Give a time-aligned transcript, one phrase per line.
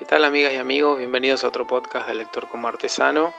[0.00, 0.96] ¿Qué tal amigas y amigos?
[0.96, 3.34] Bienvenidos a otro podcast de Lector como Artesano.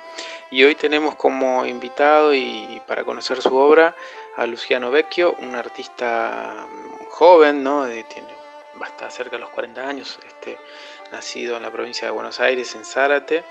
[0.52, 3.95] Y hoy tenemos como invitado y para conocer su obra
[4.38, 6.68] a Luciano Vecchio, un artista
[7.10, 7.88] joven, ¿no?
[7.88, 8.28] tiene
[8.76, 10.60] basta cerca de los 40 años, este,
[11.12, 13.43] nacido en la provincia de Buenos Aires, en Zárate,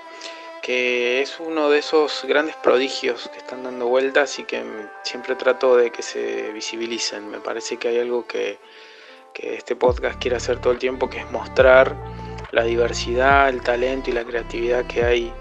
[0.61, 4.63] que es uno de esos grandes prodigios que están dando vueltas y que
[5.03, 7.29] siempre trato de que se visibilicen.
[7.29, 8.57] Me parece que hay algo que,
[9.33, 12.20] que este podcast quiere hacer todo el tiempo, que es mostrar
[12.51, 15.33] la diversidad, el talento y la creatividad que hay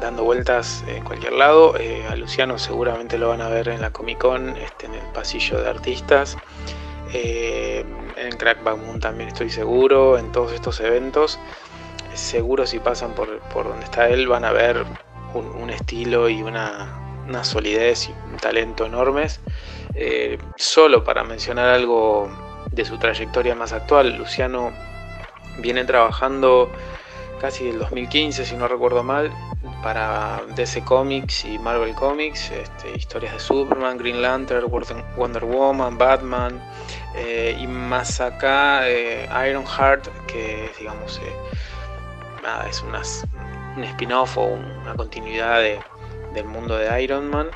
[0.00, 1.76] dando vueltas en cualquier lado.
[1.78, 5.06] Eh, a Luciano seguramente lo van a ver en la Comic Con, este, en el
[5.12, 6.36] pasillo de artistas.
[7.12, 7.84] Eh,
[8.16, 11.38] en Crack Moon también estoy seguro, en todos estos eventos.
[12.14, 14.84] Seguro si pasan por, donde está él van a ver
[15.34, 16.88] un, estilo y una,
[17.42, 19.40] solidez y un talento enormes.
[19.94, 22.28] Eh, solo para mencionar algo
[22.70, 24.72] de su trayectoria más actual, Luciano
[25.58, 26.70] viene trabajando
[27.40, 29.30] casi del 2015, si no recuerdo mal,
[29.82, 34.70] para DC Comics y Marvel Comics, este, historias de Superman, Green Lantern,
[35.16, 36.60] Wonder Woman, Batman,
[37.14, 45.60] eh, y más acá eh, Ironheart, que digamos, eh, es un spin-off o una continuidad
[46.32, 47.50] del mundo de Iron Man.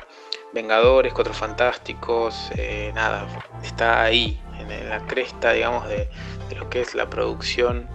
[0.53, 2.51] Vengadores, Cuatro Fantásticos,
[2.93, 3.25] nada,
[3.63, 6.09] está ahí, en, la cresta, digamos, de,
[6.55, 7.87] lo que es la producción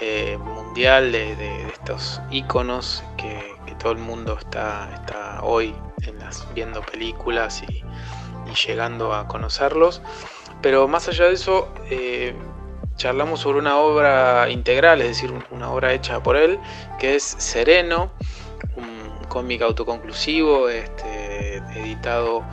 [0.00, 5.74] eh, mundial de, estos iconos que, todo el mundo está, está hoy
[6.54, 7.82] viendo películas y,
[8.66, 10.00] llegando a conocerlos.
[10.62, 12.34] Pero más allá de eso, eh,
[12.96, 16.58] charlamos sobre una obra integral, es decir, una obra hecha por él,
[16.98, 18.10] que es Sereno,
[18.76, 22.44] un cómic autoconclusivo, este, editado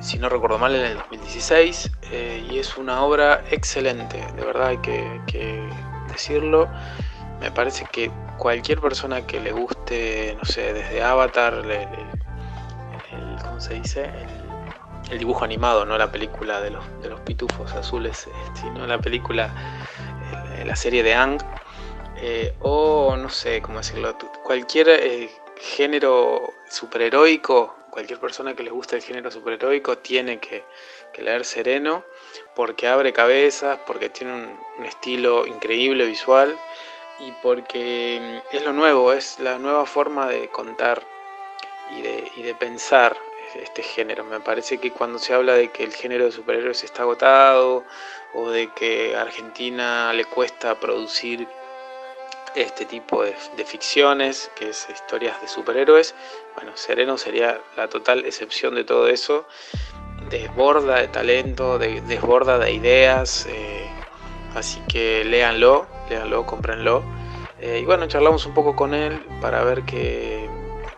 [0.00, 4.68] si no recuerdo mal, en el 2016, eh, y es una obra excelente, de verdad
[4.68, 5.68] hay que,
[6.08, 6.68] decirlo.
[7.40, 11.86] Me parece que cualquier persona que le guste, no sé, desde Avatar, el,
[13.42, 14.10] ¿cómo se dice?
[15.10, 18.98] El, dibujo animado, no la película de los, de los pitufos azules, eh, sino la
[18.98, 19.50] película,
[20.64, 21.38] la serie de Ang,
[22.16, 25.28] eh, o no sé cómo decirlo, cualquier
[25.58, 30.64] género superheroico cualquier persona que les guste el género superheroico tiene que,
[31.16, 32.04] leer Sereno
[32.54, 36.58] porque abre cabezas, porque tiene un, estilo increíble visual
[37.20, 41.02] y porque es lo nuevo, es la nueva forma de contar
[42.36, 43.16] y de, pensar
[43.54, 44.24] este género.
[44.24, 47.82] Me parece que cuando se habla de que el género de superhéroes está agotado
[48.34, 51.48] o de que a Argentina le cuesta producir
[52.56, 53.34] este tipo de,
[53.64, 56.14] ficciones, que es historias de superhéroes.
[56.54, 59.46] Bueno, Sereno sería la total excepción de todo eso.
[60.30, 63.46] Desborda de talento, desborda de ideas.
[63.48, 63.86] Eh,
[64.54, 67.04] así que léanlo, léanlo, cómprenlo.
[67.60, 70.48] Eh, y bueno, charlamos un poco con él para ver qué,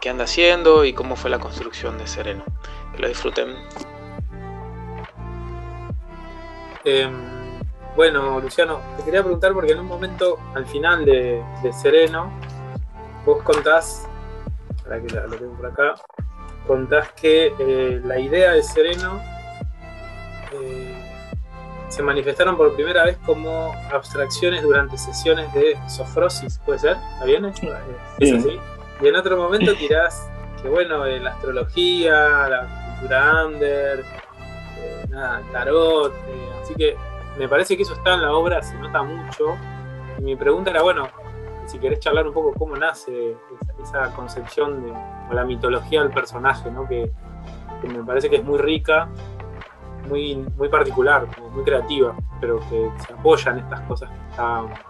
[0.00, 2.44] qué anda haciendo y cómo fue la construcción de Sereno.
[2.94, 3.56] Que lo disfruten.
[6.84, 7.37] Em,
[7.98, 11.42] bueno, Luciano, te quería preguntar porque en un momento, al final de,
[11.82, 12.30] Sereno,
[13.26, 14.06] vos contás,
[14.84, 15.94] para que lo tengo por acá,
[16.68, 19.20] contás que eh, la idea de Sereno
[20.52, 20.94] eh,
[21.88, 26.96] se manifestaron por primera vez como abstracciones durante sesiones de sofrosis, ¿puede ser?
[27.14, 27.46] ¿Está bien?
[27.46, 27.58] ¿Es,
[28.32, 28.60] así?
[29.00, 30.24] Y en otro momento tirás
[30.62, 34.04] que, bueno, la astrología, la cultura under,
[34.78, 36.14] eh, nada, tarot,
[36.62, 36.96] así que
[37.38, 39.56] me parece que eso está en la obra, se nota mucho.
[40.18, 41.08] Y mi pregunta era, bueno,
[41.66, 43.36] si querés charlar un poco cómo nace
[43.82, 44.92] esa, concepción de,
[45.30, 46.88] o la mitología del personaje, ¿no?
[46.88, 47.10] que,
[47.86, 49.08] me parece que es muy rica,
[50.08, 54.10] muy, muy particular, muy creativa, pero que se apoya en estas cosas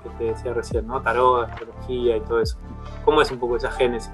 [0.02, 1.02] que, te decía recién, ¿no?
[1.02, 2.56] Tarot, astrología y todo eso.
[3.04, 4.10] ¿Cómo es un poco esa génesis?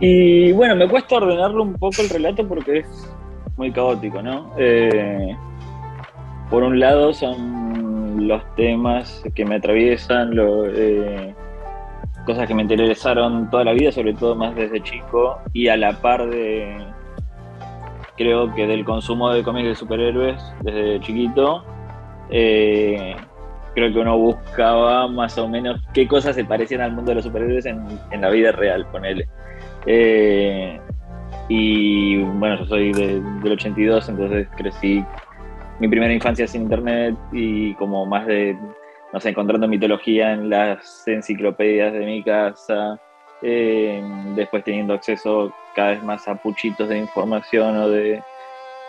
[0.00, 3.14] Y bueno, me cuesta ordenarlo un poco el relato porque es
[3.56, 4.52] muy caótico, ¿no?
[4.56, 5.36] Eh,
[6.50, 10.32] por un lado son los temas que me atraviesan,
[10.74, 11.34] eh,
[12.24, 15.92] cosas que me interesaron toda la vida, sobre todo más desde chico, y a la
[16.00, 16.76] par de,
[18.16, 21.64] creo que del consumo de cómics de superhéroes desde chiquito,
[22.30, 23.14] eh,
[23.74, 27.24] creo que uno buscaba más o menos qué cosas se parecían al mundo de los
[27.24, 27.86] superhéroes en,
[28.20, 29.26] la vida real, con él.
[29.86, 30.80] Eh,
[31.48, 35.04] y bueno, yo soy del 82, entonces crecí
[35.78, 38.56] mi primera infancia sin internet y como más de,
[39.12, 43.00] no sé, encontrando mitología en las enciclopedias de mi casa,
[43.42, 44.02] eh,
[44.34, 48.22] después teniendo acceso cada vez más a puchitos de información o de,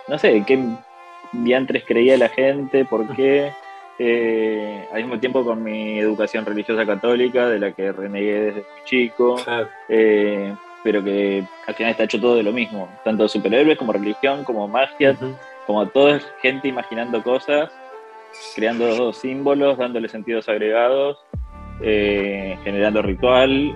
[0.08, 0.60] no sé, qué
[1.34, 3.52] diantres creía la gente, por qué,
[4.00, 8.84] eh, al mismo tiempo con mi educación religiosa católica, de la que renegué desde muy
[8.86, 9.36] chico,
[9.90, 14.46] eh, pero que al final está hecho todo de lo mismo, tanto superhéroes como religión,
[14.46, 15.18] como magia,
[15.68, 17.72] como toda gente imaginando cosas,
[18.56, 21.20] creando símbolos, dándole sentidos agregados,
[21.82, 23.76] eh, generando ritual,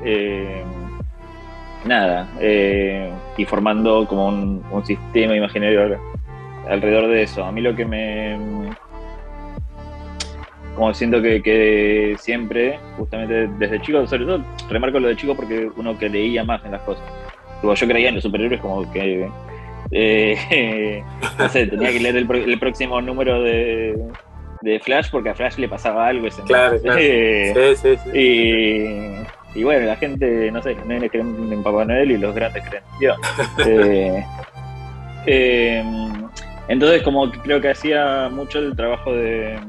[1.86, 2.28] nada,
[3.38, 6.00] y formando como un, sistema imaginario
[6.68, 7.44] alrededor de eso.
[7.44, 8.72] A mí lo que me
[10.76, 15.98] como siento que, siempre, justamente desde chico, sobre todo, remarco lo de chico porque uno
[15.98, 17.04] que leía más en las cosas.
[17.62, 19.30] yo creía en los superhéroes como que,
[19.92, 21.04] eh,
[21.40, 23.98] no sé, tenía que leer el, próximo número de,
[24.84, 27.00] Flash porque a Flash le pasaba algo ese Claro, claro.
[27.00, 29.26] sí, sí, sí.
[29.54, 32.64] Y, bueno, la gente, no sé, los nenes creen en Papá Noel y los grandes
[32.68, 33.18] creen en Dios.
[33.68, 34.26] Eh,
[35.28, 35.84] eh,
[36.68, 39.60] entonces, como creo que hacía mucho el trabajo de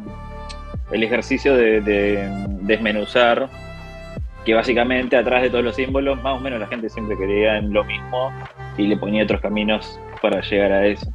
[0.92, 1.80] el ejercicio de,
[2.60, 3.48] desmenuzar
[4.44, 7.72] que básicamente atrás de todos los símbolos, más o menos la gente siempre creía en
[7.72, 8.30] lo mismo
[8.76, 11.12] y le ponía otros caminos para llegar a eso.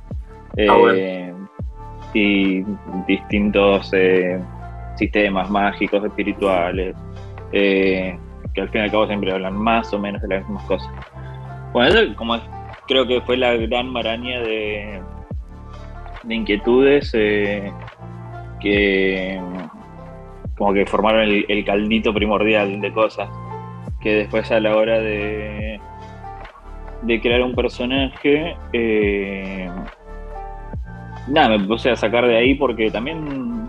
[0.69, 1.33] Ah, eh,
[2.13, 2.63] y
[3.07, 4.39] distintos eh,
[4.95, 6.95] sistemas mágicos, espirituales,
[7.51, 8.17] eh,
[8.53, 10.91] que al fin y al cabo siempre hablan más o menos de las mismas cosas.
[11.73, 12.37] Bueno, eso como
[12.87, 15.01] creo que fue la gran maraña de,
[16.23, 17.71] de inquietudes que
[20.57, 23.29] como que formaron el, caldito primordial de cosas
[24.01, 25.76] que después a la hora de,
[27.01, 29.69] de crear un personaje eh,
[31.27, 33.67] nada me puse a sacar de ahí porque también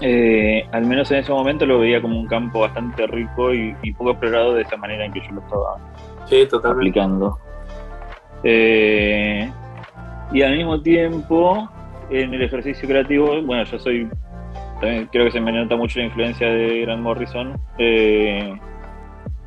[0.00, 4.12] eh, al menos en ese momento lo veía como un campo bastante rico y, poco
[4.12, 7.38] explorado de esa manera en que yo lo estaba aplicando.
[8.42, 9.50] Eh,
[10.32, 11.68] y al mismo tiempo
[12.08, 14.08] en el ejercicio creativo, bueno, yo soy,
[14.80, 18.58] también creo que se me nota mucho la influencia de Grant Morrison eh,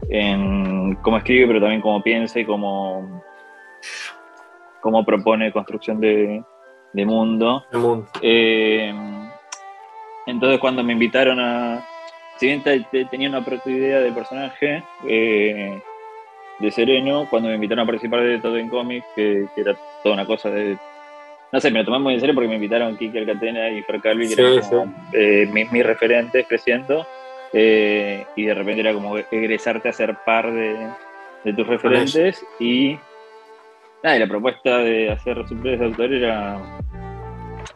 [0.09, 3.23] en cómo escribe, pero también cómo piensa y cómo,
[4.81, 6.43] cómo propone construcción de,
[6.93, 7.65] mundo.
[8.21, 8.93] Eh,
[10.25, 11.85] entonces cuando me invitaron a,
[12.37, 12.63] si bien
[13.09, 15.81] tenía una propia idea del personaje, eh,
[16.59, 20.15] de Sereno, cuando me invitaron a participar de Todo en Comics, que, que, era toda
[20.15, 20.77] una cosa de
[21.53, 24.01] no sé, me lo tomé muy en serio porque me invitaron Kiki Alcatena y Fer
[24.01, 27.05] Calvi, que eran como, eh, mis, referentes creciendo.
[27.53, 30.89] Eh, y de repente era como egresarte a ser par de,
[31.55, 32.43] tus referentes.
[32.59, 32.97] Y
[34.03, 36.59] nada, la propuesta de hacer superhéroes de autor era.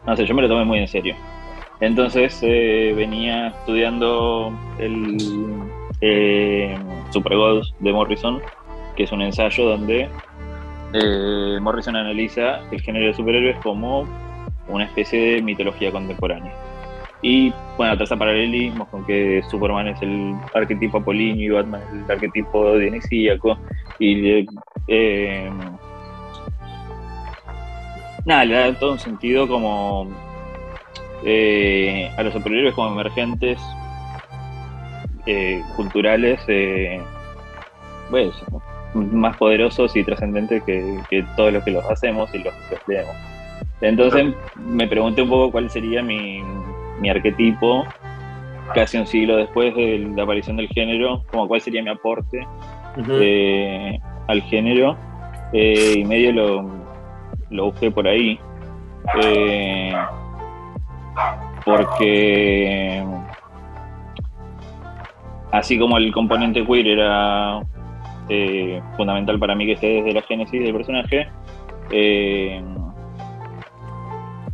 [0.06, 1.14] No sé, yo me lo tomé muy en serio.
[1.80, 5.16] Entonces eh, venía estudiando el
[7.10, 8.40] Super Gods de Morrison,
[8.96, 10.08] que es un ensayo donde
[10.92, 14.06] eh, Morrison analiza el género de superhéroes como
[14.68, 16.52] una especie de mitología contemporánea.
[17.20, 22.10] Y bueno, traza paralelismos con que Superman es el arquetipo apolíneo y Batman es el
[22.10, 23.58] arquetipo dionisíaco.
[23.98, 24.46] Y
[24.86, 25.50] eh,
[28.24, 30.08] nada, le da todo un sentido como
[31.24, 33.58] eh, a los superhéroes como emergentes
[35.76, 36.40] culturales.
[38.10, 38.32] bueno,
[38.94, 42.88] más poderosos y trascendentes que, que todos los que los hacemos y los que los
[42.88, 43.16] leemos.
[43.80, 46.42] Entonces me pregunté un poco cuál sería mi,
[47.00, 47.84] mi arquetipo
[48.74, 52.46] casi un siglo después de la aparición del género, como cuál sería mi aporte
[53.08, 54.96] eh, al género,
[55.52, 56.70] eh, y medio lo,
[57.50, 58.38] lo, busqué por ahí,
[59.22, 59.92] eh,
[61.64, 63.04] porque
[65.52, 67.60] así como el componente queer era
[68.96, 71.28] fundamental para mí que esté desde la génesis del personaje.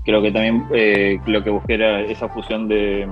[0.05, 3.09] Eh, creo que también eh, lo que busqué era esa fusión de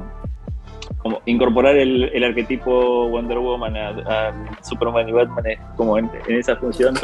[0.99, 4.33] como incorporar el, arquetipo Wonder Woman a,
[4.63, 5.45] Superman y Batman
[5.77, 6.95] como en, esa función.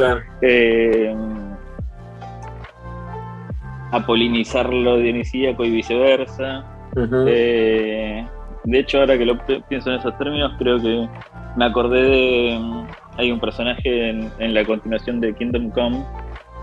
[3.91, 6.63] a polinizar lo dionisíaco y viceversa.
[6.93, 8.25] de
[8.71, 11.09] hecho, ahora que lo pienso en esos términos, creo que
[11.57, 12.85] me acordé de
[13.19, 16.05] hay un personaje en, la continuación de Kingdom Come,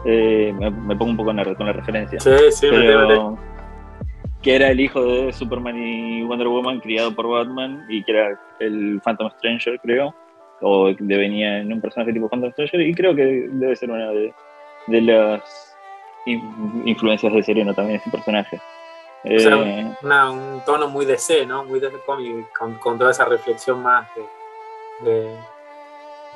[0.05, 2.21] eh, me, pongo un poco nerd con la referencia.
[2.21, 3.39] Sí, sí, pero,
[4.43, 8.41] Que era el hijo de Superman y Wonder Woman, criado por Batman, y que era
[8.61, 10.15] el Phantom Stranger, creo.
[10.61, 14.33] O venía en un personaje tipo Phantom Stranger, y creo que debe ser una de,
[14.89, 15.77] las
[16.85, 18.61] influencias de Sereno también, ese personaje.
[19.25, 19.97] O sea, eh,
[20.31, 21.65] un tono muy DC, ¿no?
[21.65, 24.09] Muy DC cómic, con, toda esa reflexión más
[25.03, 25.37] de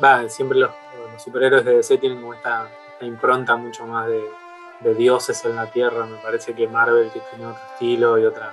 [0.02, 0.70] va, siempre los,
[1.18, 2.68] superhéroes de DC tienen como esta,
[3.06, 6.06] impronta mucho más de, dioses en la Tierra.
[6.06, 8.52] Me parece que Marvel tiene otro estilo y otra,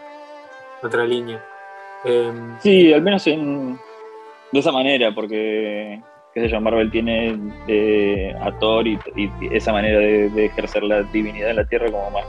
[0.82, 1.44] otra línea.
[2.04, 3.80] Em, sí, al menos en,
[4.52, 6.02] de esa manera, porque
[6.34, 7.38] qué sé yo, Marvel tiene
[7.68, 9.00] eh, a Thor y,
[9.52, 12.26] esa manera de, ejercer la divinidad en la Tierra como más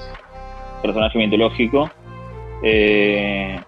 [0.82, 1.90] personaje mitológico.
[2.62, 3.60] Eh,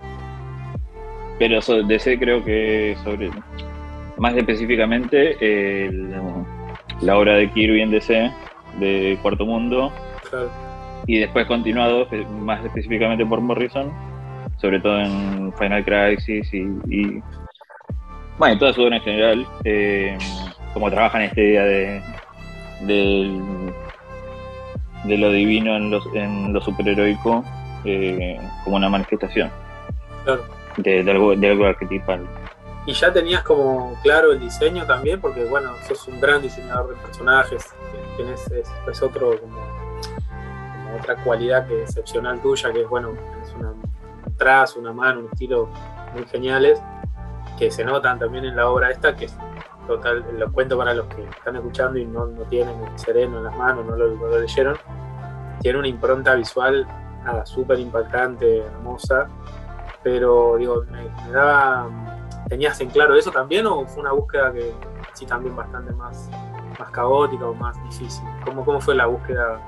[1.39, 3.31] pero DC creo que sobre
[4.19, 5.37] más específicamente
[7.01, 8.31] la obra de Kirby en DC
[8.79, 9.93] de Cuarto Mundo
[11.07, 12.07] y después continuado
[12.41, 13.91] más específicamente por Morrison
[14.61, 17.23] sobre todo en Final Crisis y,
[18.39, 20.19] bueno, toda su obra en general, eh,
[20.75, 22.03] como trabajan esta idea de,
[25.05, 27.45] de, lo divino en, los, en lo superheroico
[27.85, 29.51] eh, como una manifestación
[30.77, 32.27] de, algo, de algo arquetipal.
[32.87, 36.97] Y ya tenías como claro el diseño también, porque bueno, sos un gran diseñador de
[36.97, 37.75] personajes,
[38.17, 39.61] tienes es, otro como,
[40.99, 43.11] otra cualidad que excepcional tuya, que es bueno,
[43.59, 45.69] una, un trazo, una mano, un estilo
[46.15, 46.81] muy geniales,
[47.59, 49.37] que se notan también en la obra esta, que es
[49.87, 53.45] total, lo cuento para los que están escuchando y no, no tienen el sereno en
[53.45, 54.77] las manos, no lo, leyeron,
[55.61, 56.87] tiene una impronta visual
[57.45, 59.29] súper impactante, hermosa,
[60.03, 61.87] pero digo, me, daba,
[62.51, 64.73] ¿tenías en claro eso también o fue una búsqueda que
[65.15, 66.29] sí también bastante más,
[66.79, 68.25] más caótica o más difícil?
[68.45, 69.59] ¿Cómo, ¿Cómo fue la búsqueda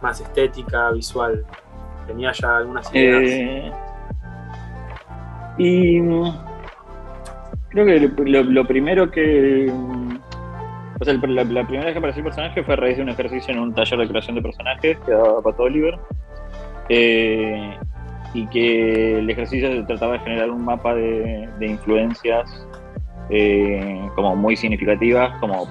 [0.00, 1.44] más estética, visual?
[2.06, 3.22] ¿Tenía ya algunas ideas?
[3.26, 3.72] Eh,
[5.58, 6.00] y
[7.70, 9.72] creo que lo, primero que.
[11.00, 13.52] O sea, la, primera vez que apareció el personaje fue a raíz de un ejercicio
[13.52, 15.98] en un taller de creación de personajes que daba Pato Oliver.
[16.88, 17.76] Eh,
[18.34, 22.66] y que el ejercicio se trataba de generar un mapa de, influencias
[23.30, 25.66] eh, como muy significativas, como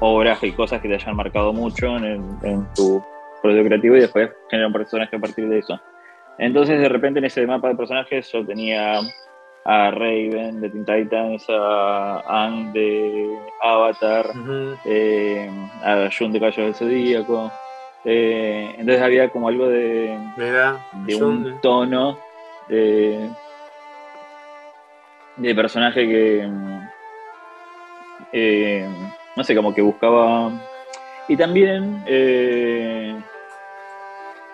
[0.00, 3.02] obras y cosas que te hayan marcado mucho en, en tu
[3.42, 5.80] proceso creativo y después generar un personaje a partir de eso.
[6.38, 9.00] Entonces, de repente, en ese mapa de personajes yo tenía
[9.64, 14.26] a Raven de Teen Titans, a Ang de Avatar,
[14.84, 15.50] eh,
[15.82, 17.50] a Jun de Cayo del Zodíaco.
[18.06, 20.16] Eh, entonces había como algo de,
[21.06, 22.18] de un tono
[22.68, 23.28] de,
[25.36, 26.48] de personaje que,
[28.32, 28.88] eh,
[29.36, 30.52] no sé, como que buscaba...
[31.28, 32.04] Y también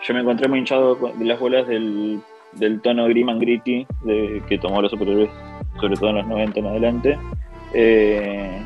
[0.03, 4.43] yo me encontré muy hinchado de las bolas del del tono grim and gritty de,
[4.49, 5.31] que tomó los superhéroes,
[5.81, 7.19] sobre todo en los 90 en adelante.
[7.75, 8.63] Eh,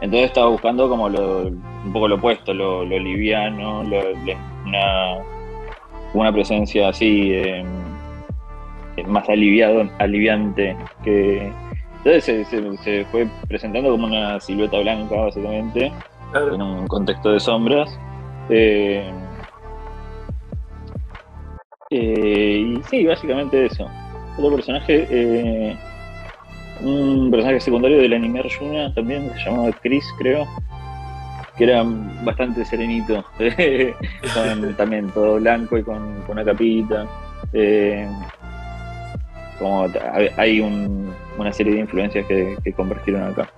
[0.00, 5.18] entonces estaba buscando como un poco lo opuesto, lo, liviano, una,
[6.14, 7.64] una, presencia así eh,
[9.06, 11.52] más aliviado, aliviante que
[12.04, 12.48] entonces
[12.82, 15.92] se, fue presentando como una silueta blanca básicamente
[16.34, 17.98] en un contexto de sombras.
[18.48, 19.10] Eh,
[21.90, 23.86] eh, y sí, básicamente eso.
[24.38, 25.76] Otro personaje, eh,
[26.82, 30.46] un personaje secundario del anime Arjuna también, se llamaba Chris, creo,
[31.56, 31.84] que era
[32.24, 33.24] bastante serenito,
[34.76, 37.06] también todo blanco y con, una capita.
[37.52, 38.08] Eh,
[39.58, 39.86] como
[40.36, 43.50] hay una serie de influencias que, convertieron acá.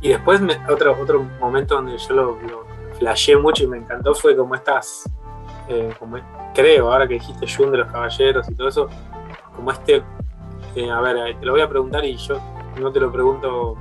[0.00, 2.66] Y después otro, otro momento donde yo lo, lo
[2.98, 5.08] flasheé mucho y me encantó fue como estas
[5.68, 6.18] eh, como
[6.54, 8.88] creo, ahora que dijiste Jun de los caballeros y todo eso,
[9.54, 10.02] como este,
[10.90, 12.38] a ver, eh, te lo voy a preguntar y yo
[12.80, 13.76] no te lo pregunto,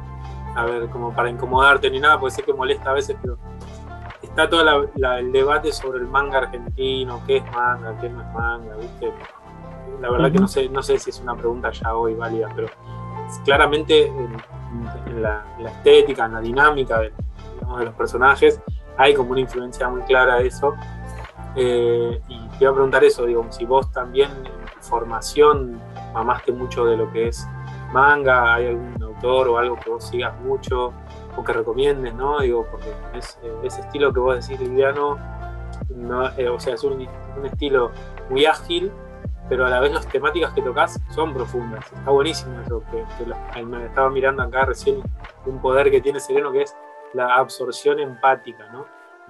[0.56, 3.38] a ver, como para incomodarte ni nada, porque sé que molesta a veces, pero
[4.22, 8.76] está todo el debate sobre el manga argentino, qué es manga, qué no es manga,
[8.76, 9.14] ¿viste?
[10.02, 12.68] La verdad que no sé, no sé si es una pregunta ya hoy válida, pero
[13.46, 18.60] claramente en, la, estética, en la dinámica de, de los personajes,
[18.98, 20.76] hay como una influencia muy clara de eso
[21.56, 25.80] eh, y te iba a preguntar eso, digo, si vos también en tu formación
[26.13, 27.48] mamaste mucho de lo que es
[27.91, 30.94] manga, hay algún autor o algo que vos sigas mucho
[31.36, 32.39] o que recomiendes, ¿no?
[32.39, 35.18] Digo, porque es, eh, ese estilo que vos decís liviano,
[36.38, 37.08] eh, o sea, es un,
[37.44, 37.91] estilo
[38.30, 38.91] muy ágil,
[39.50, 41.86] pero a la vez las temáticas que tocas son profundas.
[41.91, 45.01] Está buenísimo eso, que, que me estaba mirando acá recién,
[45.46, 46.75] un poder que tiene Sereno que es
[47.13, 48.86] la absorción empática, ¿no?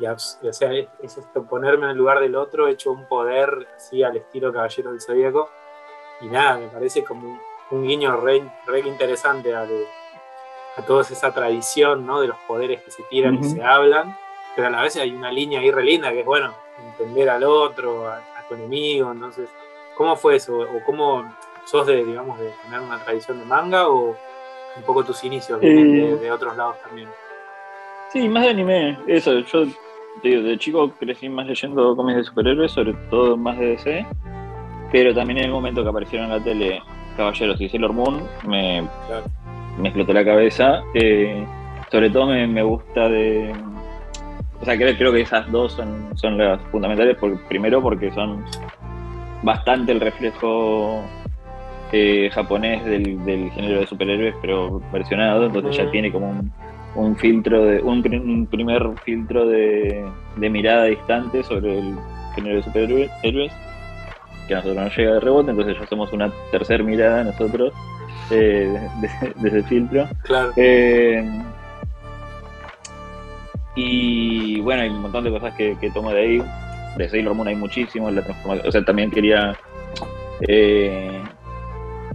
[0.10, 4.18] o sea, es, esto, ponerme en el lugar del otro, hecho un poder así al
[4.18, 5.50] estilo Caballero del Zodíaco.
[6.22, 7.40] Y nada, me parece como
[7.72, 8.44] un, guiño re,
[8.86, 9.66] interesante a,
[10.78, 12.22] a toda esa tradición ¿no?
[12.22, 14.16] de los poderes que se tiran y se hablan,
[14.56, 16.54] pero a la vez hay una línea ahí re linda que es, bueno,
[16.86, 19.50] entender al otro, a, tu enemigo, entonces,
[19.96, 20.60] ¿cómo fue eso?
[20.60, 21.24] ¿O cómo
[21.66, 24.10] sos de, digamos, de tener una tradición de manga o
[24.76, 26.16] un poco tus inicios de, eh.
[26.18, 27.08] de otros lados también?
[28.12, 29.66] Sí, más de anime, eso, yo
[30.22, 34.06] de chico crecí más leyendo cómics de superhéroes, sobre todo más de DC.
[34.92, 36.82] Pero también en el momento que aparecieron en la tele
[37.16, 38.82] Caballeros y Sailor Moon, me,
[39.80, 40.82] me explotó la cabeza.
[40.94, 41.46] Eh,
[41.92, 43.54] sobre todo me, gusta de...
[44.62, 47.18] O sea, creo, creo que esas dos son, son las fundamentales,
[47.50, 48.44] primero porque son
[49.44, 51.04] bastante el reflejo
[51.92, 56.42] eh, japonés del, género de superhéroes, pero versionado, entonces ya tiene como
[56.96, 58.02] un, filtro, de un,
[58.50, 60.06] primer filtro de,
[60.38, 61.96] mirada distante sobre el
[62.36, 63.52] género de superhéroes,
[64.48, 67.74] que a nosotros nos llega de rebote, entonces ya somos una tercera mirada nosotros
[68.30, 68.78] eh,
[69.36, 70.08] de, ese filtro.
[70.24, 70.52] Claro.
[70.56, 71.30] Eh,
[73.76, 76.44] y bueno, hay un montón de cosas que, tomo de ahí.
[76.98, 78.68] De Sailor Moon hay muchísimo, la transformación.
[78.68, 79.56] O sea, también quería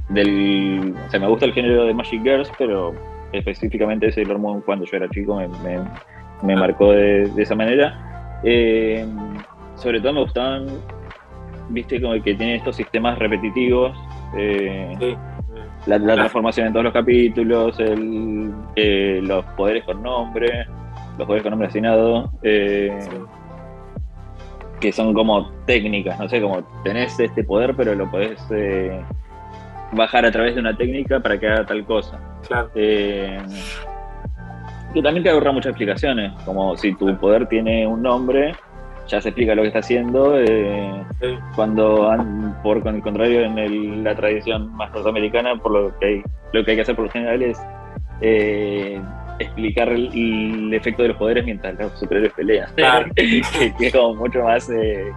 [0.09, 2.95] del, o sea, me gusta el género de Magic Girls, pero
[3.33, 5.49] específicamente Sailor Moon cuando yo era chico me,
[6.43, 8.41] me, marcó de, esa manera.
[8.45, 9.07] Eh,
[9.77, 10.67] sobre todo me gustaban,
[11.69, 13.97] viste, como que tiene estos sistemas repetitivos.
[14.37, 15.17] Eh,
[15.87, 20.67] la, transformación en todos los capítulos, el, eh, los poderes con nombre,
[21.17, 22.31] los poderes con nombre asignado,
[24.81, 28.41] que son como técnicas, no sé, como tenés este poder, pero lo podés
[29.93, 32.19] bajar a través de una técnica para que haga tal cosa.
[32.47, 32.71] Claro.
[32.75, 33.39] Eh,
[34.93, 38.55] que también te ahorra muchas explicaciones, como si tu poder tiene un nombre,
[39.07, 40.39] ya se explica lo que está haciendo.
[40.39, 41.05] Eh,
[41.55, 42.11] cuando,
[42.63, 46.23] por con el contrario, en la tradición más norteamericana, por lo que hay,
[46.53, 47.59] lo que hay que hacer por lo general es
[48.21, 49.01] eh,
[49.39, 52.71] explicar el, efecto de los poderes mientras los superhéroes pelean.
[53.17, 53.43] que,
[53.81, 54.69] es como mucho más.
[54.71, 55.13] Eh,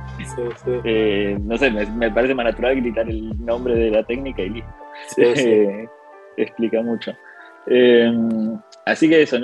[0.84, 4.74] eh, no sé, me, parece más natural gritar el nombre de la técnica y listo.
[5.18, 5.88] Eh,
[6.38, 7.12] explica mucho.
[8.86, 9.38] Así que eso,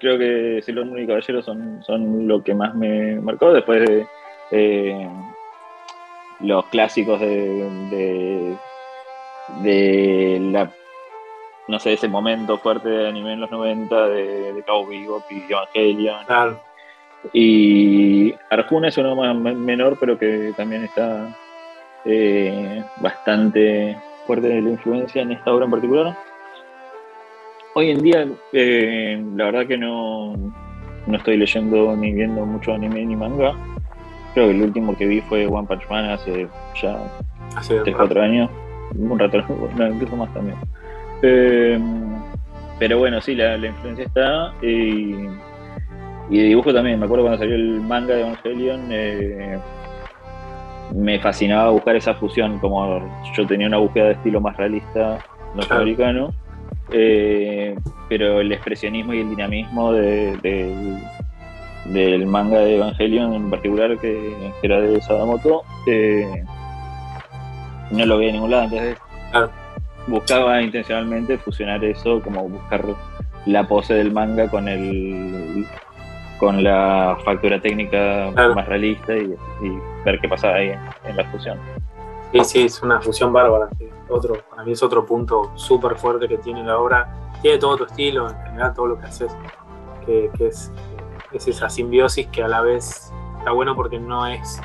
[0.00, 3.52] creo que Sailor Moon y Caballero son, son lo que más me marcó.
[3.52, 4.06] Después
[4.50, 5.08] de
[6.40, 8.56] los clásicos de,
[9.62, 10.70] de la
[11.66, 15.50] no sé, ese momento fuerte de anime en los 90 de, de Cowboy Bebop y
[15.50, 16.24] Evangelion.
[16.26, 16.60] Claro.
[17.32, 21.34] Y Arjuna es uno más menor, pero que también está
[22.04, 26.16] eh, bastante fuerte de la influencia en esta obra en particular.
[27.76, 30.34] Hoy en día, eh, la verdad que no,
[31.06, 33.52] no estoy leyendo ni viendo mucho anime ni manga.
[34.32, 36.46] Creo que el último que vi fue One Punch Man hace
[36.80, 36.98] ya
[37.56, 38.50] hace 3 4 años.
[38.96, 39.42] Un rato,
[39.76, 40.56] no, incluso más también.
[41.22, 41.80] Eh,
[42.78, 44.54] pero bueno, sí, la, influencia está.
[44.62, 45.16] Y,
[46.30, 47.00] y, de dibujo también.
[47.00, 48.80] Me acuerdo cuando salió el manga de Evangelion.
[48.90, 49.58] Eh,
[50.94, 52.60] me fascinaba buscar esa fusión.
[52.60, 53.00] Como
[53.36, 55.18] yo tenía una búsqueda de estilo más realista
[55.56, 56.32] norteamericano.
[56.90, 57.76] Eh,
[58.08, 60.36] pero el expresionismo y el dinamismo de,
[61.86, 65.62] del manga de Evangelion en particular, que, era de Sadamoto,
[67.90, 68.64] no lo veía en ningún lado.
[68.64, 68.98] Entonces,
[70.06, 72.84] buscaba intencionalmente fusionar eso, como buscar
[73.46, 75.66] la pose del manga con el
[76.38, 79.34] con la factura técnica más realista y,
[80.04, 80.72] ver qué pasaba ahí
[81.04, 81.58] en, la fusión.
[82.32, 83.68] Sí, sí, es una fusión bárbara.
[84.08, 87.32] Otro, para mí es otro punto súper fuerte que tiene la obra.
[87.42, 89.36] Tiene todo tu estilo, en general todo lo que haces,
[90.04, 90.72] que, es,
[91.32, 94.60] es esa simbiosis que a la vez está bueno porque no es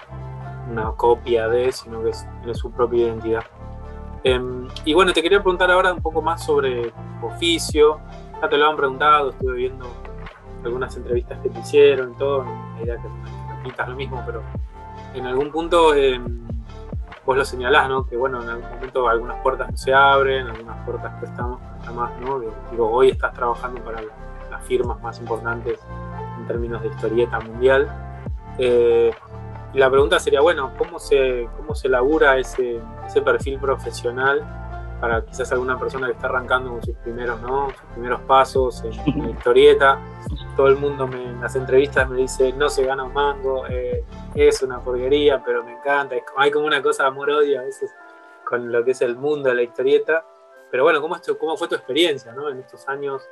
[0.70, 3.44] una copia de, sino que es, tiene su propia identidad.
[4.24, 8.00] Em, y bueno, te quería preguntar ahora un poco más sobre tu oficio.
[8.42, 9.86] Ya te lo han preguntado, estuve viendo
[10.64, 12.44] algunas entrevistas que te hicieron y todo.
[12.44, 13.08] La idea que
[13.56, 14.44] repitas lo mismo, pero
[15.14, 16.49] en algún punto em,
[17.30, 18.08] vos lo señalás, ¿no?
[18.08, 21.62] Que bueno, en algún momento algunas puertas no se abren, algunas puertas prestamos,
[21.94, 22.42] más, ¿no?
[22.72, 24.02] Digo, hoy estás trabajando para
[24.50, 25.80] las firmas más importantes
[26.40, 27.88] en términos de historieta mundial.
[28.58, 29.14] Eh,
[29.76, 34.42] y la pregunta sería, bueno, ¿cómo se, cómo se labura ese, ese perfil profesional
[35.00, 37.70] para quizás alguna persona que está arrancando con sus primeros, ¿no?
[37.70, 40.00] sus primeros pasos en, la historieta?
[40.56, 44.04] Todo el mundo en las entrevistas me dice, no se gana un mango, eh,
[44.36, 46.16] es una porquería, pero me encanta.
[46.38, 47.94] hay como una cosa de amor-odio a veces
[48.44, 50.26] con lo que es el mundo de la historieta.
[50.72, 52.50] Pero bueno, ¿cómo, esto, cómo fue tu experiencia ¿no?
[52.50, 53.28] en estos años,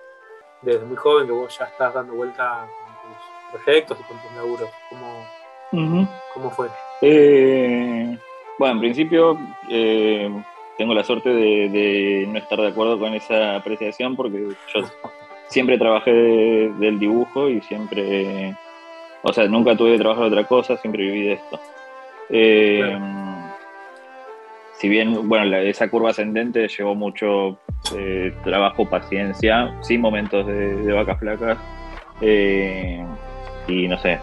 [0.61, 2.67] desde muy joven, que vos ya estás dando vuelta
[3.01, 3.11] con
[3.51, 4.69] tus proyectos y con tus laburos?
[4.89, 6.69] ¿Cómo, ¿Cómo fue?
[7.01, 8.17] Eh,
[8.57, 9.37] bueno, en principio
[9.69, 10.31] eh,
[10.77, 14.81] tengo la suerte de, no estar de acuerdo con esa apreciación porque yo
[15.47, 18.55] siempre trabajé del dibujo y siempre,
[19.23, 21.59] o sea, nunca tuve que trabajar de otra cosa, siempre viví de esto.
[22.29, 22.97] Eh,
[24.73, 27.57] si bien, bueno, esa curva ascendente llevó mucho
[28.43, 31.57] trabajo, paciencia, sin momentos de, vacas flacas.
[32.21, 34.19] y no sé,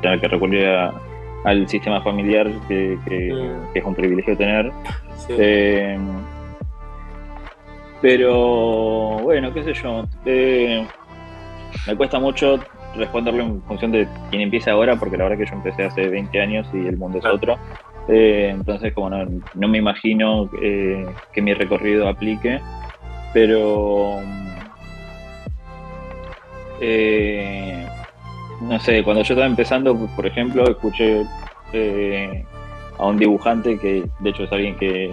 [0.00, 0.94] tener que recurrir a,
[1.44, 3.76] al sistema familiar que, Mm.
[3.76, 4.70] es un privilegio tener.
[5.16, 5.34] Sí.
[5.38, 5.98] Eh,
[8.00, 10.04] pero bueno, qué sé yo.
[10.24, 10.86] eh,
[11.86, 12.58] me cuesta mucho
[12.96, 16.40] responderlo en función de quién empieza ahora, porque la verdad que yo empecé hace 20
[16.40, 17.56] años y el mundo es otro.
[18.08, 22.60] Eh, entonces, como no, no me imagino eh, que mi recorrido aplique,
[23.34, 24.20] pero
[26.80, 27.86] eh,
[28.60, 31.22] no sé, cuando yo estaba empezando, por ejemplo, escuché
[31.72, 32.44] eh,
[32.98, 35.10] a un dibujante que de hecho es alguien que,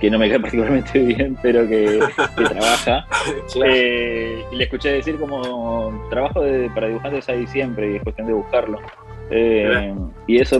[0.00, 2.00] que no me cae particularmente bien, pero que,
[2.36, 3.06] que trabaja.
[3.64, 8.26] Eh, y le escuché decir como trabajo de- para dibujantes hay siempre y es cuestión
[8.26, 8.78] de buscarlo.
[9.30, 9.94] Eh,
[10.26, 10.58] y eso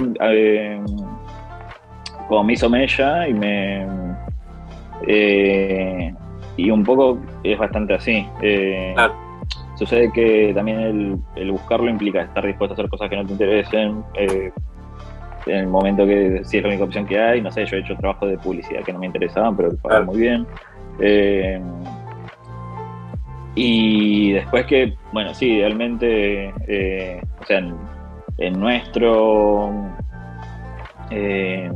[2.28, 3.86] como me hizo mella y me
[5.06, 6.12] eh,
[6.56, 8.26] y un poco es bastante así.
[8.94, 9.14] Claro.
[9.78, 13.32] Sucede que también el, el buscarlo implica estar dispuesto a hacer cosas que no te
[13.32, 14.02] interesen.
[14.14, 14.50] eh,
[15.46, 17.80] en el momento que si es la única opción que hay, no sé, yo he
[17.80, 20.04] hecho trabajo de publicidad que no me interesaban, pero Claro.
[20.06, 20.46] muy bien.
[21.00, 21.60] Eh,
[23.54, 27.74] y después que, bueno, sí, realmente, eh, o sea, en,
[28.38, 29.70] en nuestro,
[31.10, 31.70] eh,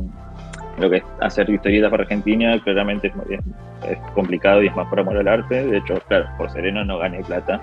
[0.77, 4.75] lo que es hacer historietas para Argentina, claramente es, muy- es- es complicado y es
[4.75, 5.65] más por amor al arte.
[5.65, 7.59] De hecho, claro, por Sereno no gané plata,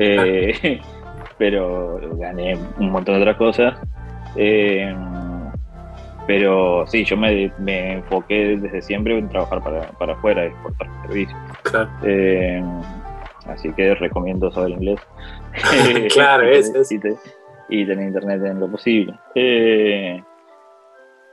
[0.00, 0.80] eh,
[1.38, 3.78] pero gané un montón de otras cosas.
[4.36, 4.94] Eh,
[6.26, 11.38] pero sí, yo me, me enfoqué desde siempre en trabajar para, para afuera, exportar servicios.
[11.62, 11.88] Claro.
[12.04, 12.62] Eh,
[13.48, 15.00] así que recomiendo saber inglés.
[16.12, 16.92] Claro, es- es.
[16.92, 17.16] Y, te-
[17.68, 19.14] y tener internet en lo posible.
[19.34, 20.22] Eh,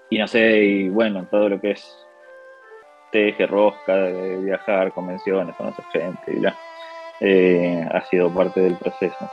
[0.09, 1.95] y no sé, y bueno, todo lo que es
[3.11, 6.55] teje, rosca, de viajar, convenciones, conocer gente y bla,
[7.19, 9.29] eh, ha sido parte del proceso.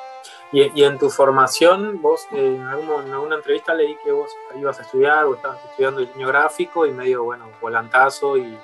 [0.53, 4.79] Y, en tu formación, vos eh, en, algún- en alguna entrevista leí que vos ibas
[4.79, 8.57] a estudiar o estabas estudiando diseño gráfico y medio, bueno, volantazo y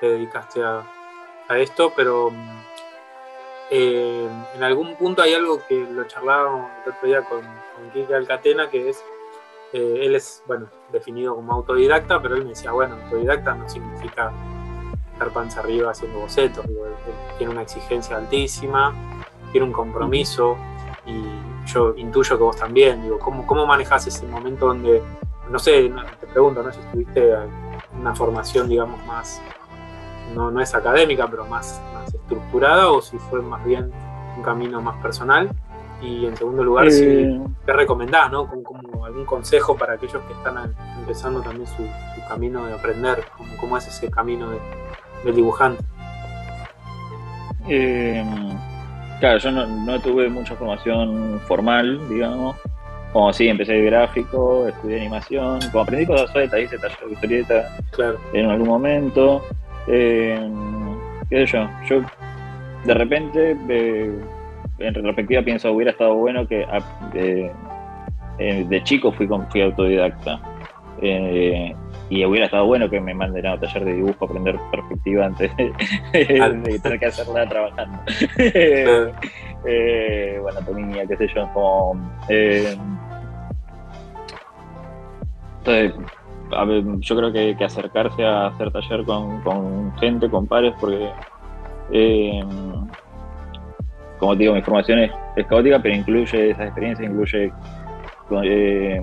[0.00, 0.82] te dedicaste a,
[1.48, 2.32] a esto, pero
[3.70, 8.14] eh, en algún punto hay algo que lo charlábamos el otro día con, con Kike
[8.14, 9.04] Alcatena, que es,
[9.74, 14.32] eh, él es, bueno, definido como autodidacta, pero él me decía, bueno, autodidacta no significa
[15.18, 16.92] estar panza arriba haciendo bocetos, digo, él
[17.38, 18.94] tiene una exigencia altísima,
[19.50, 20.56] tiene un compromiso
[21.06, 21.24] y
[21.66, 25.02] yo intuyo que vos también, digo, ¿cómo, cómo manejas ese momento donde,
[25.50, 26.72] no sé, te pregunto, ¿no?
[26.72, 27.50] Si estuviste en
[28.00, 29.42] una formación, digamos, más,
[30.34, 33.90] no, no es académica, pero más, más estructurada, o si fue más bien
[34.36, 35.50] un camino más personal.
[36.00, 38.46] Y en segundo lugar, si, Eh, ¿qué recomendás, no?
[38.46, 41.82] Como, como algún consejo para aquellos que están empezando también su,
[42.14, 44.60] su camino de aprender, ¿Cómo, cómo es ese camino de-
[45.24, 45.82] del dibujante?
[47.68, 48.24] Eh,
[49.20, 52.56] claro, yo no, no tuve mucha formación formal, digamos.
[53.12, 57.76] Como sí, empecé de gráfico, estudié animación, como aprendí cosas sueltas, hice taller de historieta
[57.92, 59.42] Claro, en algún momento.
[59.86, 60.38] Eh,
[61.30, 62.02] qué sé yo, yo
[62.84, 64.18] de repente, eh,
[64.78, 66.66] en retrospectiva, pienso hubiera estado bueno que
[67.12, 70.40] de, chico fui, fui autodidacta.
[71.00, 71.74] Eh,
[72.10, 75.26] y hubiera estado bueno que me manden a un taller de dibujo a aprender perspectiva
[75.26, 75.72] antes de,
[76.12, 77.98] de tener que hacerla trabajando.
[79.66, 82.00] eh, bueno, anatomía, qué sé yo, como...
[82.28, 82.76] eh,
[85.58, 85.92] entonces,
[86.56, 90.72] a ver, yo creo que, que acercarse a hacer taller con, con gente, con pares,
[90.80, 91.10] porque,
[91.92, 92.42] eh,
[94.18, 97.52] como te digo, mi formación es, es caótica, pero incluye esas experiencias, incluye,
[98.44, 99.02] eh,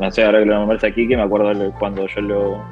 [0.00, 2.64] no sé, ahora que lo nombras aquí, que me acuerdo cuando yo lo,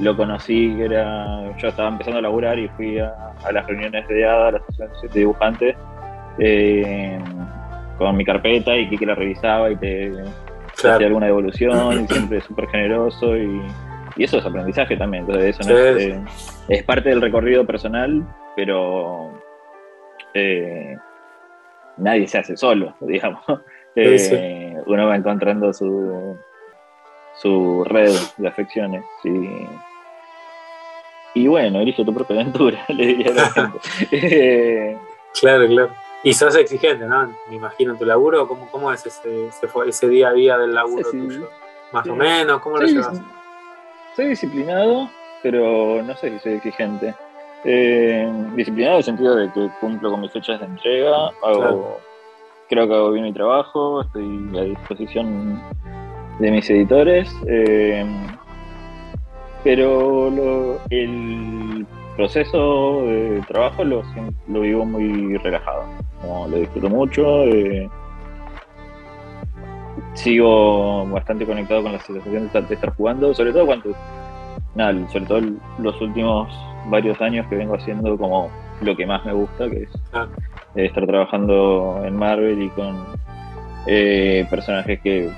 [0.00, 3.12] lo conocí, que era, yo estaba empezando a laburar y fui a,
[3.44, 5.76] a las reuniones de ADA, la asociación de dibujantes,
[6.38, 7.18] eh,
[7.98, 10.12] con mi carpeta y Kike la revisaba y te,
[10.74, 13.62] hacía alguna devolución y siempre súper generoso y,
[14.16, 16.10] y eso es aprendizaje también, entonces eso no Sí, es, sí.
[16.10, 16.20] eh,
[16.68, 18.22] es parte del recorrido personal,
[18.54, 19.30] pero
[20.34, 20.96] eh,
[21.96, 23.42] nadie se hace solo, digamos.
[24.76, 26.36] Eh, Uno va encontrando su,
[27.40, 29.58] su red de afecciones y,
[31.34, 33.78] y bueno, elige tu propia aventura, le diría a la gente.
[34.12, 34.96] Eh,
[35.38, 35.90] Claro, claro.
[36.22, 37.26] Y sos exigente, ¿no?
[37.50, 38.48] Me imagino tu laburo.
[38.48, 41.50] ¿Cómo, cómo es ese, ese, ese día a día del laburo Sí, tuyo?
[41.92, 42.10] Más Sí.
[42.10, 43.20] o menos, ¿cómo lo llevas?
[44.16, 45.10] soy disciplinado,
[45.42, 47.14] pero no sé si soy exigente.
[47.64, 52.00] Eh, disciplinado en el sentido de que cumplo con mis fechas de entrega, hago, Claro.
[52.68, 55.60] Creo que hago bien mi trabajo, estoy a disposición
[56.40, 58.04] de mis editores, eh,
[59.64, 64.02] pero lo- el proceso de trabajo lo,
[64.48, 65.84] lo vivo muy relajado,
[66.48, 67.44] lo disfruto mucho.
[67.44, 67.88] eh,
[70.14, 73.90] sigo bastante conectado con la situación de estar jugando, sobre todo cuando,
[74.74, 75.40] nada, sobre todo
[75.78, 76.48] los últimos
[76.90, 78.50] varios años que vengo haciendo como
[78.80, 79.90] lo que más me gusta, que es
[80.76, 83.04] estar trabajando en Marvel y con
[83.86, 85.30] eh, personajes que,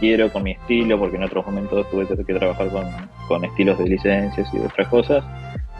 [0.00, 2.68] quiero, con mi estilo, porque en otros momentos tuve que trabajar
[3.28, 5.24] con, estilos de licencias y otras cosas.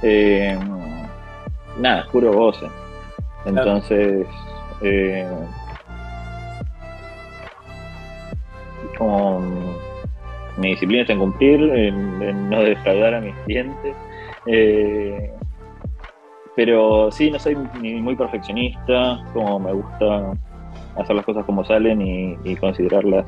[0.02, 0.58] Eh,
[1.78, 2.66] nada, puro goce.
[3.46, 4.26] Entonces,
[4.82, 5.26] eh,
[8.98, 9.40] como
[10.58, 13.96] mi disciplina está en cumplir, en, no defraudar a mis clientes.
[14.46, 15.32] Eh,
[16.60, 20.32] pero sí, no soy ni muy perfeccionista, como me gusta
[20.98, 23.24] hacer las cosas como salen y, considerarlas.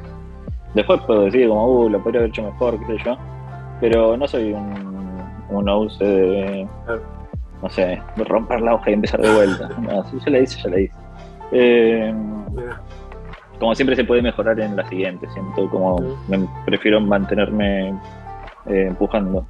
[0.75, 3.17] Después puedo decir como, uh, lo podría haber hecho mejor, qué sé yo.
[3.81, 5.65] Pero no soy un, un
[5.99, 6.69] de,
[7.63, 9.71] no sé, romper la hoja y empezar de vuelta.
[9.81, 10.95] No, si ya la hice, ya la hice.
[11.53, 12.15] Eh,
[13.59, 15.97] como siempre se puede mejorar en la siguiente, siento como
[16.29, 17.99] me prefiero mantenerme
[18.67, 19.47] eh, empujando.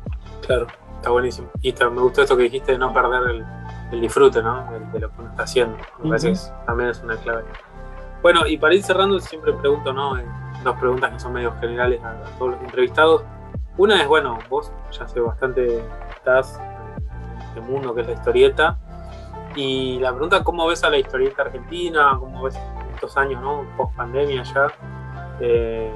[0.47, 0.69] Claro,
[0.99, 1.49] está buenísimo.
[1.63, 3.45] Y me gustó esto que dijiste de no perder el,
[4.01, 4.71] disfrute, ¿no?
[4.93, 5.77] De, lo que uno está haciendo.
[5.99, 7.45] Me parece que también es una clave.
[8.23, 10.19] Bueno, y para ir cerrando, siempre pregunto, ¿no?
[10.19, 10.25] Eh,
[10.63, 13.25] dos preguntas que son medio generales a, todos los entrevistados.
[13.77, 18.79] Una es, bueno, vos ya hace bastante estás en este mundo que es la historieta.
[19.55, 22.17] Y la pregunta, ¿cómo ves a la historieta argentina?
[22.19, 22.57] ¿Cómo ves
[23.17, 23.67] años, ¿no?
[23.77, 24.69] Post pandemia ya.
[25.41, 25.93] Eh,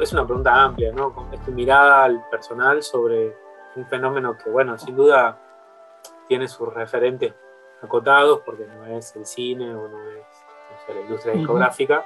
[0.00, 1.14] es una pregunta amplia, ¿no?
[1.32, 3.34] Es tu mirada al personal sobre
[3.76, 5.38] un fenómeno que, bueno, sin duda
[6.28, 7.34] tiene sus referentes
[7.82, 12.04] acotados, porque no es el cine o no es la industria discográfica,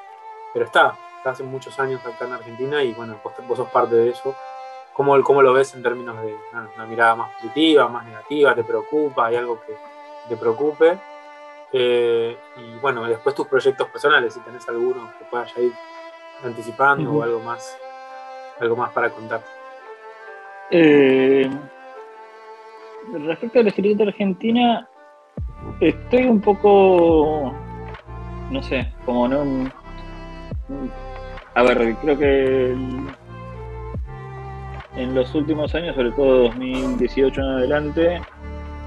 [0.53, 4.11] pero está, está hace muchos años acá en Argentina y bueno, vos, sos parte de
[4.11, 4.35] eso.
[4.95, 6.37] ¿Cómo, ¿Cómo, lo ves en términos de
[6.75, 8.55] una mirada más positiva, más negativa?
[8.55, 9.27] ¿Te preocupa?
[9.27, 9.75] ¿Hay algo que
[10.29, 10.99] te preocupe?
[11.73, 15.73] Eh, y bueno, después tus proyectos personales, si tenés alguno que puedas ya ir
[16.45, 17.79] anticipando o algo más,
[18.61, 19.43] algo más para contar.
[20.71, 21.51] Eh,
[23.27, 24.89] respecto a la escritura argentina,
[25.81, 27.53] estoy un poco,
[28.51, 29.71] no sé, como no...
[31.55, 32.77] A ver, creo que
[34.97, 38.21] en los últimos años, sobre todo 2018 en adelante,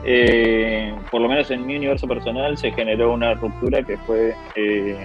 [0.04, 4.98] eh, por lo menos en mi universo personal, se generó una ruptura que fue eh,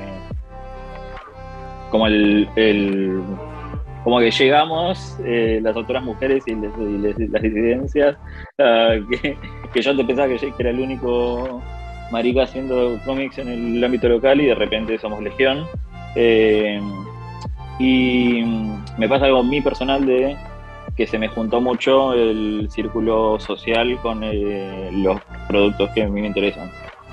[1.90, 3.22] como el,
[4.04, 8.16] como que llegamos eh, las otras mujeres y, las disidencias
[8.56, 11.62] que, yo antes pensaba que, era el único
[12.10, 15.66] marica haciendo cómics en el ámbito local y de repente somos legión
[17.78, 18.42] y
[18.98, 20.36] me pasa algo mi personal de
[20.96, 26.20] que se me juntó mucho el círculo social con eh, los productos que a mí
[26.20, 26.70] me interesan.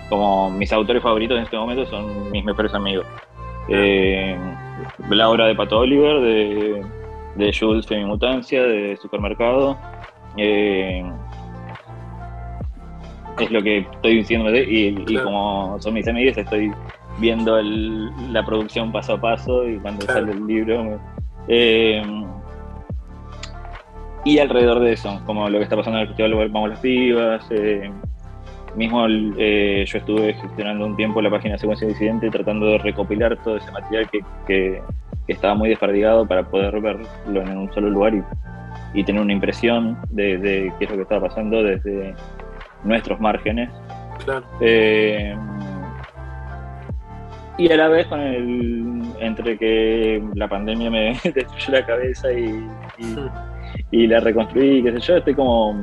[0.10, 3.06] Como mis autores favoritos en este momento son mis mejores amigos.
[3.70, 4.38] Eh,
[5.10, 6.86] la obra de Pato Oliver, de,
[7.36, 9.78] de Jules Femimutancia, de Supermercado.
[10.38, 11.04] Eh,
[13.40, 16.72] es lo que estoy diciéndome y, y como son mis amigos estoy
[17.20, 21.00] viendo la producción paso a paso y cuando sale el libro
[24.28, 27.48] y alrededor de eso, como lo que está pasando en el Festival Vamos las Pibas.
[27.50, 27.90] Eh,
[28.78, 33.58] mismo eh, yo estuve gestionando un tiempo la página Secuencia Disidente tratando de recopilar todo
[33.58, 34.10] ese material
[34.48, 34.82] que,
[35.28, 38.14] estaba muy desperdigado para poder verlo en un solo lugar
[38.94, 42.16] y, tener una impresión de, qué es lo que estaba pasando desde
[42.86, 43.70] nuestros márgenes.
[44.24, 44.46] Claro.
[44.62, 45.36] Eh,
[47.58, 52.48] y a la vez con el entre que la pandemia me destruyó la cabeza y,
[53.00, 53.30] hmm
[53.92, 55.76] y la reconstruí, qué sé yo, estoy como,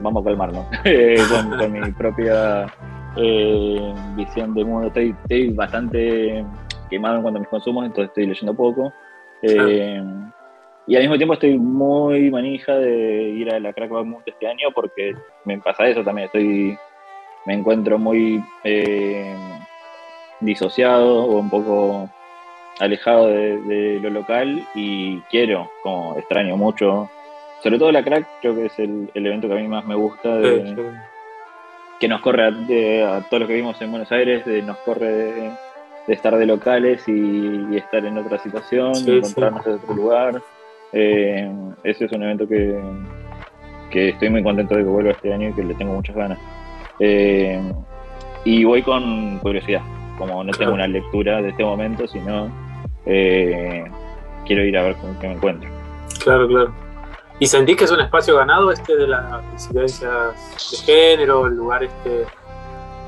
[0.00, 2.66] vamos a calmarnos, eh, con, mi propia
[3.16, 6.44] eh, visión de mundo, estoy, estoy, bastante
[6.88, 8.92] quemado en cuanto a mis consumos, entonces estoy leyendo poco.
[9.42, 10.02] Eh,
[10.86, 14.68] y al mismo tiempo estoy muy manija de ir a la Crack Mundo este año
[14.74, 16.76] porque me pasa eso también, estoy
[17.46, 18.42] me encuentro muy
[20.40, 22.08] disociado o un poco
[22.80, 27.08] alejado de, lo local y quiero, como extraño mucho,
[27.62, 30.40] sobre todo la crack, creo que es el, evento que a mí más me gusta,
[31.98, 35.52] que nos corre a, todos los que vimos en Buenos Aires, de, nos corre de,
[36.08, 40.42] estar de locales y, estar en otra situación, encontrarnos en otro lugar.
[40.92, 41.48] Eh,
[41.84, 42.80] ese es un evento que,
[43.90, 46.38] que estoy muy contento de que vuelva este año y que le tengo muchas ganas.
[46.98, 47.60] Eh,
[48.44, 49.82] y voy con curiosidad,
[50.18, 52.50] como no tengo una lectura de este momento, sino
[53.04, 53.84] eh,
[54.46, 55.68] quiero ir a ver con qué me encuentro.
[56.24, 56.89] Claro, claro.
[57.40, 61.82] ¿Y sentís que es un espacio ganado este de las incidencias de género, el lugar
[61.82, 62.26] este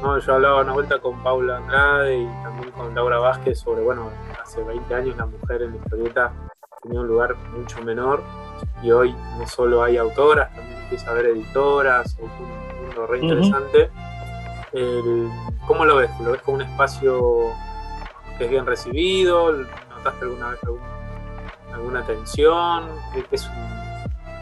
[0.01, 4.09] No, yo hablaba una vuelta con Paula Andrade y también con Laura Vázquez sobre, bueno,
[4.43, 6.33] hace 20 años la mujer en la historieta
[6.83, 8.23] tenía un lugar mucho menor
[8.83, 12.31] y hoy no solo hay autoras, también empieza a haber editoras, un
[12.87, 13.91] mundo re interesante.
[15.67, 16.11] ¿Cómo lo ves?
[16.21, 17.53] ¿Lo ves como un espacio
[18.39, 19.53] que es bien recibido?
[19.53, 20.61] ¿Notaste alguna vez
[21.71, 22.89] alguna tensión?
[23.13, 23.82] ¿Crees que es un,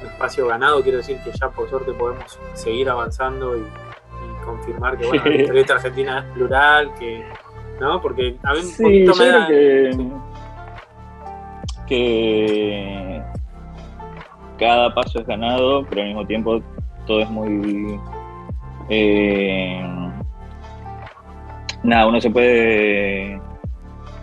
[0.06, 0.82] espacio ganado?
[0.82, 3.64] Quiero decir que ya por suerte podemos seguir avanzando y,
[4.44, 7.22] confirmar que bueno, la historieta argentina es plural, que
[7.80, 8.00] ¿no?
[8.00, 9.48] Porque a mí un poquito me da...
[11.86, 13.22] que
[14.58, 16.62] cada paso es ganado, pero al mismo tiempo
[17.06, 17.98] todo es muy...
[18.90, 19.82] Eh,
[21.82, 23.40] nada, uno se puede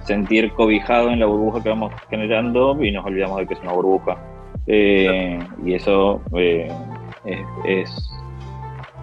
[0.03, 3.73] sentir cobijado en la burbuja que vamos generando y nos olvidamos de que es una
[3.73, 4.17] burbuja.
[4.67, 6.71] Eh, y eso eh,
[7.65, 8.09] es,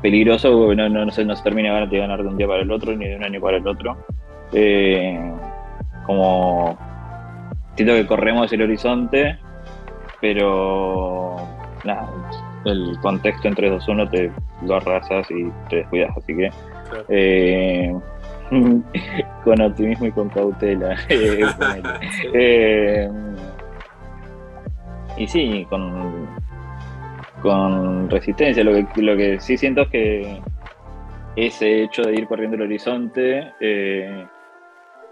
[0.03, 2.71] peligroso porque no, no, se, no se termina de ganar de un día para el
[2.71, 3.97] otro ni de un año para el otro.
[6.07, 6.77] como
[7.75, 9.39] siento que corremos el horizonte
[10.25, 11.37] pero
[11.85, 12.09] nada,
[12.65, 14.33] el contexto entre 2-1 te
[14.67, 16.51] lo arrasas y te descuidas, así que
[17.11, 17.95] eh,
[19.45, 20.97] con optimismo y con cautela.
[21.11, 21.45] Eh,
[22.33, 23.11] eh,
[25.17, 26.29] y sí, con,
[27.43, 28.65] con resistencia.
[28.65, 30.41] Lo que, lo que sí siento es que
[31.37, 33.53] ese hecho de ir corriendo el horizonte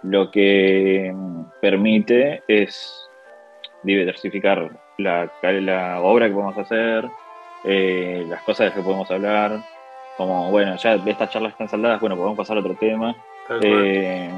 [0.03, 1.15] lo que
[1.61, 3.09] permite es
[3.83, 7.09] diversificar la, la obra que podemos hacer,
[7.65, 9.61] eh, las cosas de las que podemos hablar.
[10.17, 13.15] Como, bueno, ya estas charlas están saldadas, bueno, podemos pasar a otro tema.
[13.62, 14.31] Eh,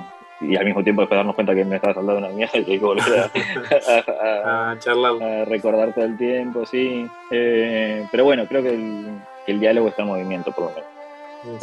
[0.48, 2.72] y al mismo tiempo después darnos cuenta que me estaba saldando una mierda y que
[2.72, 7.06] hay que volver a, a, recordar todo el tiempo, sí.
[7.30, 9.06] Eh, pero bueno, creo que el,
[9.46, 11.62] el, diálogo está en movimiento, por lo menos.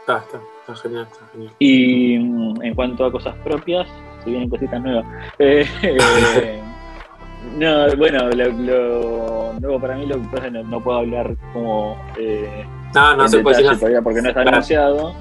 [0.00, 1.52] está, está, está genial, está genial.
[1.58, 3.88] Y mm, en cuanto a cosas propias,
[4.24, 5.04] vienen cositas nuevas.
[5.38, 6.60] Eh, eh,
[7.58, 11.96] no, bueno, lo, nuevo para mí lo que pasa es que no, puedo hablar como
[12.18, 12.64] eh,
[12.94, 15.14] no, no se puede decir todavía porque no está anunciado,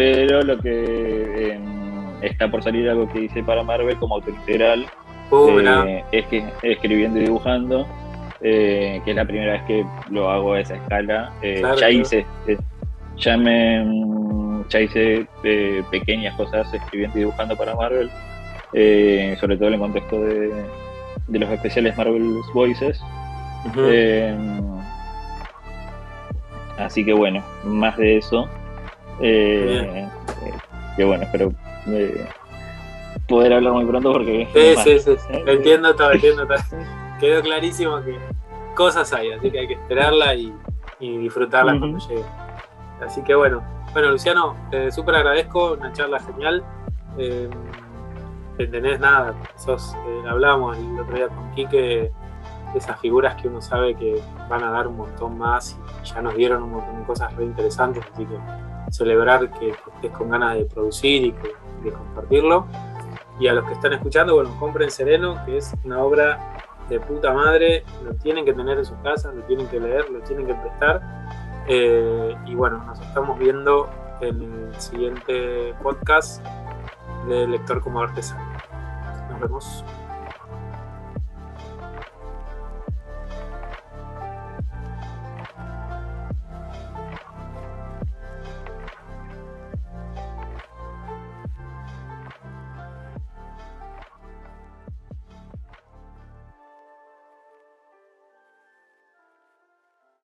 [0.00, 4.86] pero lo que em, está por salir algo que hice para Marvel como autoliteral
[5.30, 5.58] uh,
[6.12, 7.86] es que escribiendo y dibujando,
[8.40, 11.32] que es la primera vez que lo hago a esa escala.
[11.78, 12.24] ya hice,
[13.16, 15.26] ya me ya hice
[15.90, 18.10] pequeñas cosas escribiendo y dibujando para Marvel
[18.72, 20.52] eh, sobre todo en el contexto de,
[21.28, 23.00] los especiales Marvel's Voices.
[23.76, 24.36] Eh,
[26.78, 28.48] así que bueno, más de eso.
[29.20, 30.08] Eh,
[30.96, 31.52] que bueno, espero
[33.28, 34.48] poder hablar muy pronto porque...
[34.82, 36.56] Sí, sí, sí, entiendo todo, entiendo todo.
[37.18, 38.18] Quedó clarísimo que
[38.74, 40.54] cosas hay, así que hay que esperarla y,
[40.98, 42.24] y disfrutarla cuando llegue.
[43.04, 46.64] Así que bueno, bueno Luciano, te súper agradezco, una charla genial.
[48.58, 52.10] Entendés nada, sos, eh, hablamos el otro día con Quique,
[52.74, 56.34] esas figuras que uno sabe que van a dar un montón más y ya nos
[56.36, 58.36] dieron un montón de cosas re interesantes, así que
[58.90, 61.34] celebrar que, estés con ganas de producir y
[61.84, 62.66] de compartirlo.
[63.38, 66.38] Y a los que están escuchando, bueno, compren Sereno, que es una obra
[66.88, 70.20] de puta madre, lo tienen que tener en sus casas, lo tienen que leer, lo
[70.20, 71.00] tienen que prestar.
[71.66, 73.88] Eh, y bueno, nos estamos viendo
[74.20, 76.44] en el siguiente podcast
[77.28, 78.42] de Lector como Artesano.
[79.30, 79.84] Nos vemos.